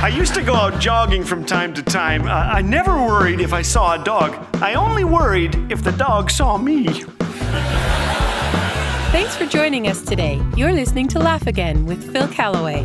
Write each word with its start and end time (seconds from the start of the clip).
I 0.00 0.06
used 0.06 0.32
to 0.34 0.44
go 0.44 0.54
out 0.54 0.80
jogging 0.80 1.24
from 1.24 1.44
time 1.44 1.74
to 1.74 1.82
time. 1.82 2.22
Uh, 2.22 2.28
I 2.28 2.62
never 2.62 2.94
worried 2.94 3.40
if 3.40 3.52
I 3.52 3.62
saw 3.62 4.00
a 4.00 4.04
dog. 4.04 4.46
I 4.62 4.74
only 4.74 5.02
worried 5.02 5.56
if 5.72 5.82
the 5.82 5.90
dog 5.90 6.30
saw 6.30 6.56
me. 6.56 6.86
Thanks 9.10 9.34
for 9.34 9.44
joining 9.44 9.88
us 9.88 10.00
today. 10.02 10.40
You're 10.56 10.72
listening 10.72 11.08
to 11.08 11.18
Laugh 11.18 11.48
Again 11.48 11.84
with 11.84 12.12
Phil 12.12 12.28
Callaway. 12.28 12.84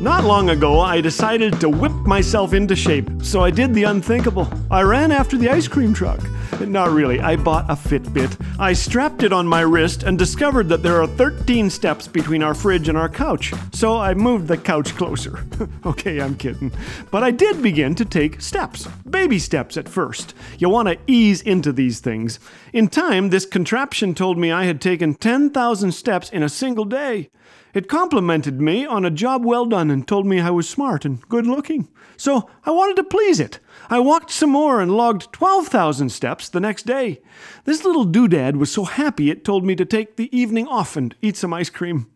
Not 0.00 0.22
long 0.22 0.50
ago, 0.50 0.78
I 0.78 1.00
decided 1.00 1.58
to 1.60 1.68
whip 1.68 1.90
myself 2.06 2.54
into 2.54 2.76
shape, 2.76 3.10
so 3.22 3.42
I 3.42 3.50
did 3.50 3.74
the 3.74 3.82
unthinkable. 3.82 4.48
I 4.70 4.82
ran 4.82 5.10
after 5.10 5.36
the 5.36 5.48
ice 5.48 5.66
cream 5.66 5.92
truck. 5.92 6.20
Not 6.66 6.90
really, 6.90 7.20
I 7.20 7.36
bought 7.36 7.70
a 7.70 7.74
Fitbit. 7.74 8.36
I 8.58 8.72
strapped 8.72 9.22
it 9.22 9.32
on 9.32 9.46
my 9.46 9.60
wrist 9.60 10.02
and 10.02 10.18
discovered 10.18 10.68
that 10.68 10.82
there 10.82 11.00
are 11.00 11.06
13 11.06 11.70
steps 11.70 12.06
between 12.06 12.42
our 12.42 12.54
fridge 12.54 12.88
and 12.88 12.98
our 12.98 13.08
couch, 13.08 13.52
so 13.72 13.96
I 13.96 14.14
moved 14.14 14.48
the 14.48 14.58
couch 14.58 14.94
closer. 14.96 15.44
okay, 15.86 16.20
I'm 16.20 16.36
kidding. 16.36 16.72
But 17.10 17.22
I 17.22 17.30
did 17.30 17.62
begin 17.62 17.94
to 17.96 18.04
take 18.04 18.40
steps, 18.40 18.86
baby 19.08 19.38
steps 19.38 19.76
at 19.76 19.88
first. 19.88 20.34
You 20.58 20.68
want 20.68 20.88
to 20.88 20.98
ease 21.06 21.40
into 21.42 21.72
these 21.72 22.00
things. 22.00 22.38
In 22.72 22.88
time, 22.88 23.30
this 23.30 23.46
contraption 23.46 24.14
told 24.14 24.38
me 24.38 24.50
I 24.52 24.64
had 24.64 24.80
taken 24.80 25.14
10,000 25.14 25.92
steps 25.92 26.30
in 26.30 26.42
a 26.42 26.48
single 26.48 26.84
day. 26.84 27.30
It 27.72 27.88
complimented 27.88 28.60
me 28.60 28.84
on 28.84 29.04
a 29.04 29.10
job 29.10 29.44
well 29.44 29.64
done 29.64 29.90
and 29.90 30.06
told 30.06 30.26
me 30.26 30.40
I 30.40 30.50
was 30.50 30.68
smart 30.68 31.04
and 31.04 31.20
good 31.28 31.46
looking. 31.46 31.88
So 32.16 32.50
I 32.64 32.70
wanted 32.70 32.96
to 32.96 33.04
please 33.04 33.38
it. 33.38 33.60
I 33.88 34.00
walked 34.00 34.30
some 34.30 34.50
more 34.50 34.80
and 34.80 34.96
logged 34.96 35.32
12,000 35.32 36.10
steps 36.10 36.39
the 36.48 36.60
next 36.60 36.86
day. 36.86 37.20
This 37.64 37.84
little 37.84 38.06
doodad 38.06 38.56
was 38.56 38.72
so 38.72 38.84
happy 38.84 39.30
it 39.30 39.44
told 39.44 39.64
me 39.64 39.76
to 39.76 39.84
take 39.84 40.16
the 40.16 40.34
evening 40.36 40.66
off 40.66 40.96
and 40.96 41.14
eat 41.20 41.36
some 41.36 41.52
ice 41.52 41.70
cream. 41.70 42.10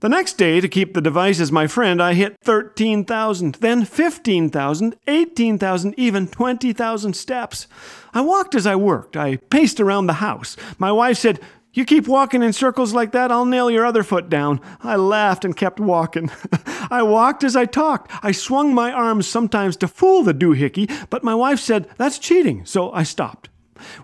The 0.00 0.08
next 0.08 0.32
day, 0.32 0.60
to 0.60 0.66
keep 0.66 0.94
the 0.94 1.00
device 1.00 1.38
as 1.38 1.52
my 1.52 1.68
friend, 1.68 2.02
I 2.02 2.14
hit 2.14 2.36
13,000, 2.42 3.54
then 3.60 3.84
15,000, 3.84 4.96
18,000, 5.06 5.94
even 5.96 6.26
20,000 6.26 7.12
steps. 7.14 7.68
I 8.12 8.20
walked 8.20 8.56
as 8.56 8.66
I 8.66 8.74
worked. 8.74 9.16
I 9.16 9.36
paced 9.36 9.78
around 9.78 10.08
the 10.08 10.14
house. 10.14 10.56
My 10.76 10.90
wife 10.90 11.18
said, 11.18 11.38
you 11.74 11.84
keep 11.84 12.06
walking 12.06 12.42
in 12.42 12.52
circles 12.52 12.92
like 12.92 13.12
that, 13.12 13.30
I'll 13.30 13.46
nail 13.46 13.70
your 13.70 13.86
other 13.86 14.02
foot 14.02 14.28
down. 14.28 14.60
I 14.80 14.96
laughed 14.96 15.44
and 15.44 15.56
kept 15.56 15.80
walking. 15.80 16.30
I 16.90 17.02
walked 17.02 17.44
as 17.44 17.56
I 17.56 17.64
talked. 17.64 18.10
I 18.22 18.32
swung 18.32 18.74
my 18.74 18.92
arms 18.92 19.26
sometimes 19.26 19.76
to 19.78 19.88
fool 19.88 20.22
the 20.22 20.34
doohickey, 20.34 20.90
but 21.08 21.24
my 21.24 21.34
wife 21.34 21.60
said, 21.60 21.88
That's 21.96 22.18
cheating, 22.18 22.66
so 22.66 22.92
I 22.92 23.04
stopped. 23.04 23.48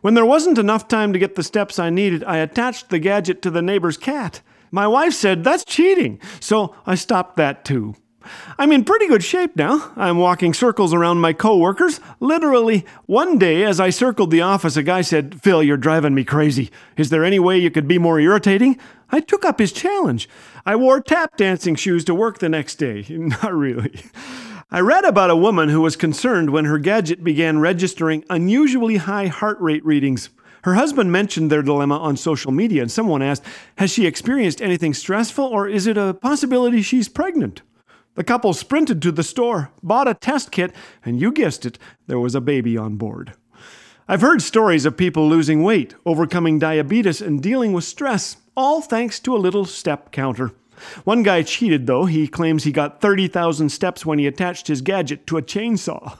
When 0.00 0.14
there 0.14 0.26
wasn't 0.26 0.58
enough 0.58 0.88
time 0.88 1.12
to 1.12 1.18
get 1.18 1.34
the 1.34 1.42
steps 1.42 1.78
I 1.78 1.90
needed, 1.90 2.24
I 2.24 2.38
attached 2.38 2.90
the 2.90 2.98
gadget 2.98 3.42
to 3.42 3.50
the 3.50 3.62
neighbor's 3.62 3.96
cat. 3.96 4.40
My 4.70 4.86
wife 4.86 5.14
said, 5.14 5.44
That's 5.44 5.64
cheating, 5.64 6.20
so 6.40 6.74
I 6.86 6.94
stopped 6.94 7.36
that 7.36 7.64
too. 7.64 7.94
I'm 8.58 8.72
in 8.72 8.84
pretty 8.84 9.06
good 9.06 9.24
shape 9.24 9.56
now. 9.56 9.92
I'm 9.96 10.18
walking 10.18 10.52
circles 10.52 10.92
around 10.92 11.20
my 11.20 11.32
coworkers. 11.32 12.00
Literally, 12.20 12.84
one 13.06 13.38
day 13.38 13.64
as 13.64 13.80
I 13.80 13.90
circled 13.90 14.30
the 14.30 14.42
office, 14.42 14.76
a 14.76 14.82
guy 14.82 15.00
said, 15.00 15.40
Phil, 15.40 15.62
you're 15.62 15.76
driving 15.76 16.14
me 16.14 16.24
crazy. 16.24 16.70
Is 16.96 17.10
there 17.10 17.24
any 17.24 17.38
way 17.38 17.58
you 17.58 17.70
could 17.70 17.88
be 17.88 17.98
more 17.98 18.20
irritating? 18.20 18.78
I 19.10 19.20
took 19.20 19.44
up 19.44 19.58
his 19.58 19.72
challenge. 19.72 20.28
I 20.66 20.76
wore 20.76 21.00
tap 21.00 21.36
dancing 21.36 21.74
shoes 21.74 22.04
to 22.04 22.14
work 22.14 22.38
the 22.38 22.48
next 22.48 22.74
day. 22.76 23.06
Not 23.08 23.54
really. 23.54 24.02
I 24.70 24.80
read 24.80 25.06
about 25.06 25.30
a 25.30 25.36
woman 25.36 25.70
who 25.70 25.80
was 25.80 25.96
concerned 25.96 26.50
when 26.50 26.66
her 26.66 26.78
gadget 26.78 27.24
began 27.24 27.58
registering 27.58 28.22
unusually 28.28 28.96
high 28.96 29.28
heart 29.28 29.58
rate 29.62 29.82
readings. 29.82 30.28
Her 30.64 30.74
husband 30.74 31.10
mentioned 31.10 31.50
their 31.50 31.62
dilemma 31.62 31.96
on 31.96 32.18
social 32.18 32.52
media, 32.52 32.82
and 32.82 32.92
someone 32.92 33.22
asked, 33.22 33.44
Has 33.78 33.90
she 33.90 34.06
experienced 34.06 34.60
anything 34.60 34.92
stressful, 34.92 35.42
or 35.46 35.66
is 35.66 35.86
it 35.86 35.96
a 35.96 36.12
possibility 36.12 36.82
she's 36.82 37.08
pregnant? 37.08 37.62
The 38.14 38.24
couple 38.24 38.52
sprinted 38.52 39.00
to 39.00 39.12
the 39.12 39.22
store, 39.22 39.70
bought 39.82 40.06
a 40.06 40.12
test 40.12 40.50
kit, 40.50 40.74
and 41.02 41.18
you 41.18 41.32
guessed 41.32 41.64
it, 41.64 41.78
there 42.06 42.20
was 42.20 42.34
a 42.34 42.40
baby 42.40 42.76
on 42.76 42.96
board. 42.96 43.32
I've 44.06 44.20
heard 44.20 44.42
stories 44.42 44.84
of 44.84 44.98
people 44.98 45.26
losing 45.26 45.62
weight, 45.62 45.94
overcoming 46.04 46.58
diabetes, 46.58 47.22
and 47.22 47.42
dealing 47.42 47.72
with 47.72 47.84
stress, 47.84 48.36
all 48.54 48.82
thanks 48.82 49.18
to 49.20 49.34
a 49.34 49.38
little 49.38 49.64
step 49.64 50.12
counter. 50.12 50.52
One 51.04 51.22
guy 51.22 51.42
cheated, 51.42 51.86
though. 51.86 52.04
He 52.04 52.28
claims 52.28 52.64
he 52.64 52.72
got 52.72 53.00
30,000 53.00 53.68
steps 53.70 54.04
when 54.06 54.18
he 54.18 54.26
attached 54.26 54.68
his 54.68 54.80
gadget 54.80 55.26
to 55.26 55.36
a 55.36 55.42
chainsaw. 55.42 56.16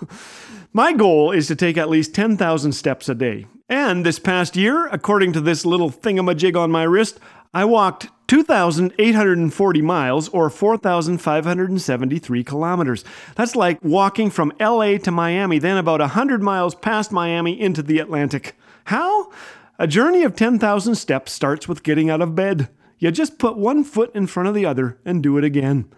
My 0.73 0.93
goal 0.93 1.33
is 1.33 1.47
to 1.47 1.57
take 1.57 1.77
at 1.77 1.89
least 1.89 2.15
10,000 2.15 2.73
steps 2.73 3.09
a 3.09 3.15
day. 3.15 3.47
And 3.69 4.05
this 4.05 4.19
past 4.19 4.57
year, 4.57 4.87
according 4.89 5.33
to 5.35 5.41
this 5.41 5.67
little 5.67 5.91
thingamajig 5.91 6.57
on 6.57 6.71
my 6.71 6.85
wrist, 6.85 7.19
I 7.53 7.65
walked 7.65 8.09
2,840 8.29 9.83
miles 9.83 10.29
or 10.29 10.51
4,573 10.51 12.45
kilometers. 12.45 13.05
That's 13.35 13.57
like 13.57 13.83
walking 13.83 14.31
from 14.31 14.53
LA 14.61 14.99
to 14.99 15.11
Miami, 15.11 15.59
then 15.59 15.79
about 15.79 16.01
100 16.01 16.43
miles 16.43 16.75
past 16.75 17.11
Miami 17.11 17.59
into 17.59 17.83
the 17.83 17.99
Atlantic. 17.99 18.55
How? 18.85 19.33
A 19.79 19.87
journey 19.87 20.23
of 20.25 20.35
10,000 20.35 20.95
steps 20.95 21.33
starts 21.33 21.69
with 21.69 21.83
getting 21.83 22.11
out 22.11 22.21
of 22.21 22.35
bed. 22.35 22.69
You 22.99 23.11
just 23.11 23.39
put 23.39 23.57
one 23.57 23.85
foot 23.85 24.11
in 24.15 24.27
front 24.27 24.49
of 24.49 24.55
the 24.55 24.67
other 24.67 24.99
and 25.05 25.23
do 25.23 25.39
it 25.39 25.45
again. 25.45 25.91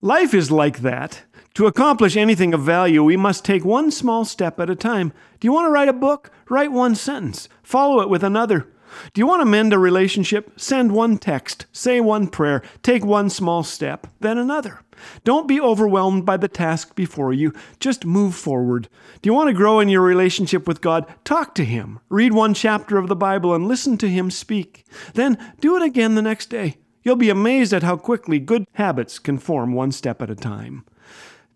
Life 0.00 0.34
is 0.34 0.50
like 0.50 0.80
that. 0.80 1.22
To 1.54 1.66
accomplish 1.66 2.16
anything 2.16 2.52
of 2.52 2.62
value, 2.62 3.02
we 3.02 3.16
must 3.16 3.44
take 3.44 3.64
one 3.64 3.90
small 3.90 4.24
step 4.24 4.60
at 4.60 4.70
a 4.70 4.74
time. 4.74 5.12
Do 5.40 5.46
you 5.46 5.52
want 5.52 5.66
to 5.66 5.70
write 5.70 5.88
a 5.88 5.94
book? 5.94 6.30
Write 6.50 6.70
one 6.70 6.94
sentence. 6.94 7.48
Follow 7.62 8.00
it 8.00 8.10
with 8.10 8.22
another. 8.22 8.68
Do 9.12 9.20
you 9.20 9.26
want 9.26 9.40
to 9.40 9.46
mend 9.46 9.72
a 9.72 9.78
relationship? 9.78 10.58
Send 10.58 10.92
one 10.92 11.18
text, 11.18 11.66
say 11.72 12.00
one 12.00 12.28
prayer, 12.28 12.62
take 12.82 13.04
one 13.04 13.30
small 13.30 13.62
step, 13.62 14.06
then 14.20 14.38
another. 14.38 14.80
Don't 15.24 15.48
be 15.48 15.60
overwhelmed 15.60 16.24
by 16.24 16.36
the 16.36 16.48
task 16.48 16.94
before 16.94 17.32
you. 17.32 17.52
Just 17.80 18.04
move 18.04 18.34
forward. 18.34 18.88
Do 19.20 19.28
you 19.28 19.34
want 19.34 19.48
to 19.48 19.54
grow 19.54 19.80
in 19.80 19.88
your 19.88 20.02
relationship 20.02 20.66
with 20.66 20.80
God? 20.80 21.06
Talk 21.24 21.54
to 21.56 21.64
Him. 21.64 22.00
Read 22.08 22.32
one 22.32 22.54
chapter 22.54 22.96
of 22.98 23.08
the 23.08 23.16
Bible 23.16 23.54
and 23.54 23.68
listen 23.68 23.98
to 23.98 24.08
Him 24.08 24.30
speak. 24.30 24.84
Then 25.14 25.52
do 25.60 25.76
it 25.76 25.82
again 25.82 26.14
the 26.14 26.22
next 26.22 26.46
day. 26.46 26.76
You'll 27.02 27.16
be 27.16 27.30
amazed 27.30 27.72
at 27.72 27.82
how 27.84 27.96
quickly 27.96 28.38
good 28.38 28.64
habits 28.72 29.18
can 29.18 29.38
form 29.38 29.72
one 29.72 29.92
step 29.92 30.20
at 30.22 30.30
a 30.30 30.34
time. 30.34 30.84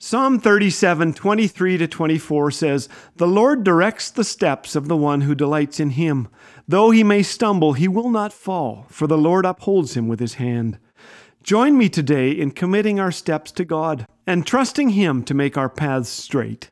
Psalm 0.02 0.40
37, 0.40 1.12
23 1.12 1.76
to 1.76 1.86
24 1.86 2.50
says, 2.50 2.88
The 3.16 3.26
Lord 3.26 3.62
directs 3.62 4.10
the 4.10 4.24
steps 4.24 4.74
of 4.74 4.88
the 4.88 4.96
one 4.96 5.20
who 5.20 5.34
delights 5.34 5.78
in 5.78 5.90
him. 5.90 6.28
Though 6.66 6.90
he 6.90 7.04
may 7.04 7.22
stumble, 7.22 7.74
he 7.74 7.86
will 7.86 8.08
not 8.08 8.32
fall, 8.32 8.86
for 8.88 9.06
the 9.06 9.18
Lord 9.18 9.44
upholds 9.44 9.98
him 9.98 10.08
with 10.08 10.18
his 10.18 10.34
hand. 10.34 10.78
Join 11.42 11.76
me 11.76 11.90
today 11.90 12.30
in 12.30 12.52
committing 12.52 12.98
our 12.98 13.12
steps 13.12 13.52
to 13.52 13.64
God 13.66 14.06
and 14.26 14.46
trusting 14.46 14.90
him 14.90 15.22
to 15.24 15.34
make 15.34 15.58
our 15.58 15.68
paths 15.68 16.08
straight. 16.08 16.70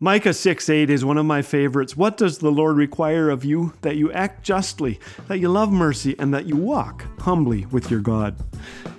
Micah 0.00 0.32
6 0.32 0.70
8 0.70 0.88
is 0.88 1.04
one 1.04 1.18
of 1.18 1.26
my 1.26 1.42
favorites. 1.42 1.94
What 1.94 2.16
does 2.16 2.38
the 2.38 2.50
Lord 2.50 2.78
require 2.78 3.28
of 3.28 3.44
you? 3.44 3.74
That 3.82 3.96
you 3.96 4.10
act 4.12 4.44
justly, 4.44 4.98
that 5.28 5.40
you 5.40 5.50
love 5.50 5.70
mercy, 5.70 6.16
and 6.18 6.32
that 6.32 6.46
you 6.46 6.56
walk 6.56 7.04
humbly 7.20 7.66
with 7.66 7.90
your 7.90 8.00
God. 8.00 8.34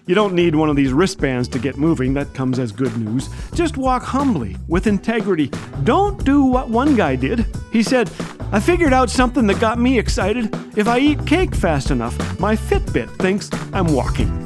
You 0.06 0.16
don't 0.16 0.34
need 0.34 0.54
one 0.54 0.70
of 0.70 0.76
these 0.76 0.92
wristbands 0.92 1.48
to 1.48 1.60
get 1.60 1.78
moving, 1.78 2.14
that 2.16 2.34
comes 2.34 2.60
as 2.60 2.74
good 2.74 2.96
news. 2.98 3.30
Just 3.54 3.78
walk 3.78 4.04
humbly, 4.04 4.58
with 4.68 4.86
integrity. 4.86 5.50
Don't 5.86 6.22
do 6.26 6.44
what 6.44 6.70
one 6.70 6.98
guy 6.98 7.16
did. 7.16 7.46
He 7.72 7.84
said, 7.84 8.12
I 8.52 8.60
figured 8.60 8.92
out 8.92 9.10
something 9.10 9.48
that 9.48 9.62
got 9.62 9.80
me 9.80 9.98
excited. 9.98 10.54
If 10.78 10.90
I 10.90 11.00
eat 11.00 11.26
cake 11.26 11.56
fast 11.56 11.90
enough, 11.90 12.18
my 12.38 12.54
Fitbit 12.54 13.18
thinks 13.18 13.50
I'm 13.72 13.94
walking. 13.94 14.42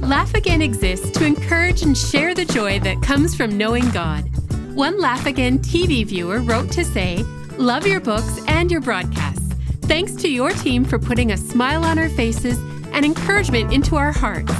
Laugh 0.00 0.32
Again 0.34 0.62
exists 0.62 1.10
to 1.18 1.24
encourage 1.24 1.82
and 1.82 1.98
share 1.98 2.36
the 2.36 2.44
joy 2.44 2.78
that 2.80 3.02
comes 3.02 3.34
from 3.34 3.58
knowing 3.58 3.90
God. 3.90 4.22
One 4.76 5.00
Laugh 5.00 5.26
Again 5.26 5.58
TV 5.58 6.06
viewer 6.06 6.40
wrote 6.40 6.70
to 6.70 6.84
say, 6.84 7.24
Love 7.58 7.84
your 7.84 7.98
books 7.98 8.40
and 8.46 8.70
your 8.70 8.80
broadcasts. 8.80 9.54
Thanks 9.86 10.12
to 10.16 10.28
your 10.28 10.50
team 10.50 10.84
for 10.84 11.00
putting 11.00 11.32
a 11.32 11.36
smile 11.36 11.84
on 11.84 11.98
our 11.98 12.10
faces 12.10 12.60
and 12.96 13.04
encouragement 13.04 13.72
into 13.72 13.94
our 13.94 14.10
hearts. 14.10 14.52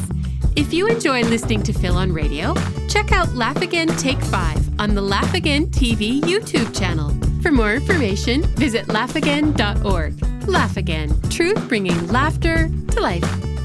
If 0.54 0.72
you 0.72 0.86
enjoy 0.86 1.22
listening 1.22 1.62
to 1.64 1.72
Phil 1.72 1.96
on 1.96 2.12
radio, 2.12 2.54
check 2.88 3.10
out 3.10 3.34
Laugh 3.34 3.60
Again 3.62 3.88
Take 3.88 4.20
5 4.20 4.78
on 4.80 4.94
the 4.94 5.02
Laugh 5.02 5.34
Again 5.34 5.66
TV 5.66 6.20
YouTube 6.20 6.78
channel. 6.78 7.12
For 7.42 7.50
more 7.50 7.74
information, 7.74 8.42
visit 8.56 8.86
laughagain.org. 8.86 10.48
Laugh 10.48 10.76
Again, 10.76 11.20
truth 11.30 11.68
bringing 11.68 12.06
laughter 12.08 12.68
to 12.92 13.00
life. 13.00 13.55